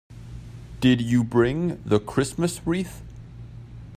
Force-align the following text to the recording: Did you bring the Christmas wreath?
Did 0.79 0.99
you 0.99 1.23
bring 1.23 1.79
the 1.83 1.99
Christmas 1.99 2.65
wreath? 2.65 3.03